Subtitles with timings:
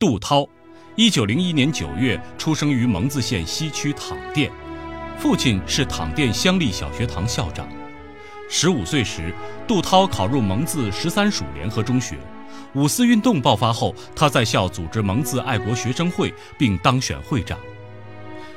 [0.00, 0.48] 杜涛，
[0.96, 4.50] 一九零一年九月出生于蒙自县西区躺店，
[5.18, 7.68] 父亲是躺店乡立小学堂校长。
[8.48, 9.34] 十五岁时，
[9.68, 12.16] 杜涛考入蒙自十三属联合中学。
[12.72, 17.58] 五四运动爆发后，他在校组织蒙自爱国学生会，并当选会长。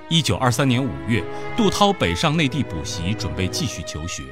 [0.07, 1.21] 一九二三年五月，
[1.57, 4.23] 杜涛北上内地补习，准备继续求学。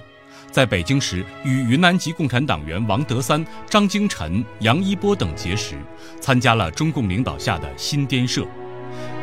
[0.51, 5.77] 在北京时，与云南籍共产党员王德三、张经臣、杨一波等结识，
[6.19, 8.45] 参加了中共领导下的新滇社。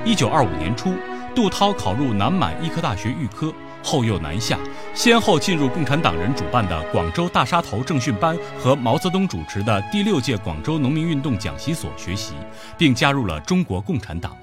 [0.06, 0.94] 一九二五年初，
[1.34, 3.52] 杜涛考入南满医科大学预科，
[3.82, 4.58] 后又南下，
[4.94, 12.32] 先后进入共产党人主办的广州大沙头政训班和毛泽东主持的第六届广州农民运动讲习所学习，
[12.78, 14.34] 并加入了中国共产党。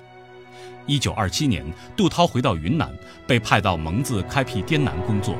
[0.88, 2.93] 一九二七年，杜涛回到云南，
[3.26, 5.35] 被派到蒙自开辟滇南工作，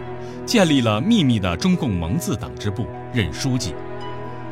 [0.46, 3.74] 建立了秘密的中共蒙自党支部，任书记。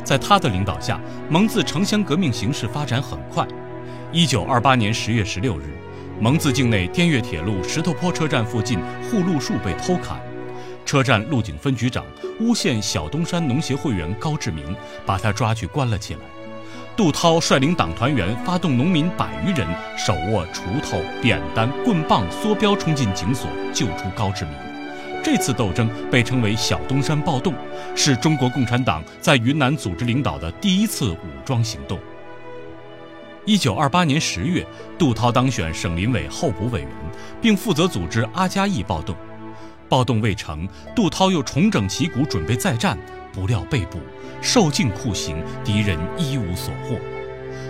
[0.04, 3.48] 在他的领导下，蒙自城乡革命形势发展很快。
[4.12, 5.64] 一九二八年十月十六日，
[6.20, 8.78] 蒙自境内滇越铁路石头坡车站附近
[9.10, 10.22] 护路树被偷砍，
[10.86, 12.06] 车站路警分局长
[12.40, 14.76] 诬陷小东山农协会员高志明，
[15.08, 16.20] 把他抓去关了起来。
[16.96, 24.54] 杜涛率领党团员发动农民百余人，手握锄头、扁担、棍棒、梭镖冲进警所，救出高志明。
[25.24, 27.54] 这次斗争被称为“小东山暴动”，
[27.96, 31.98] 是中国共产党在云南组织领导的第一次武装行动。
[33.46, 34.66] 一九二八年十月，
[35.00, 36.90] 杜涛当选省林委候补委员，
[37.42, 39.16] 并负责组织阿加义暴动。
[39.90, 42.98] 暴动未成，杜涛又重整旗鼓，准备再战。
[43.34, 44.00] 不料被捕，
[44.42, 46.98] 受尽酷刑，敌人一无所获。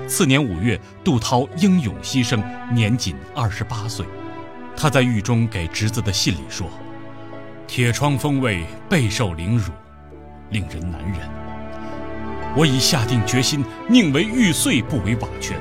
[0.07, 4.05] 次年五月，杜涛英勇牺牲，年仅二十八岁。
[4.75, 6.67] 他在狱中给侄子的信里说
[7.65, 9.71] ：“铁窗风味备受凌辱，
[10.49, 11.19] 令人难忍。
[12.55, 15.57] 我已下定决心，宁为玉碎，不为瓦全。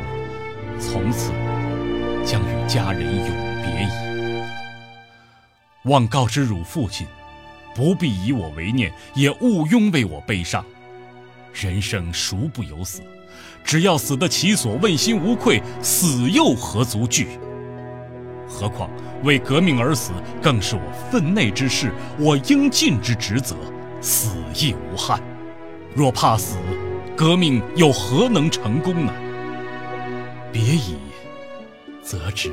[0.80, 1.30] 从此，
[2.24, 3.28] 将与家人永
[3.62, 3.88] 别矣。
[5.84, 7.06] 望告知汝父亲。”
[7.74, 10.64] 不必以我为念，也毋庸为我悲伤。
[11.52, 13.02] 人生孰不有死？
[13.64, 17.38] 只要死得其所，问心无愧，死又何足惧？
[18.48, 18.90] 何况
[19.22, 20.12] 为革命而死，
[20.42, 23.56] 更是我分内之事，我应尽之职责。
[24.00, 25.22] 死亦无憾。
[25.94, 26.56] 若怕死，
[27.16, 29.12] 革命又何能成功呢？
[30.52, 30.96] 别已，
[32.02, 32.52] 则之。